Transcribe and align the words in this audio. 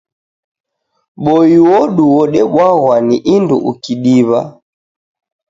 Boi 1.23 1.53
odu 1.79 2.03
odebwaghwa 2.21 2.95
ni 3.07 3.17
indu 3.35 3.57
ukidiwa 3.71 4.41